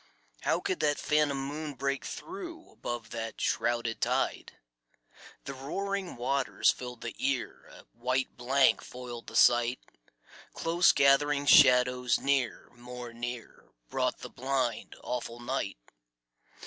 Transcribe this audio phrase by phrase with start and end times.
[0.39, 4.53] How could that phantom moon break through, Above that shrouded tide?
[5.43, 9.79] The roaring waters filled the ear, A white blank foiled the sight.
[10.55, 15.77] Close gathering shadows near, more near, Brought the blind, awful night.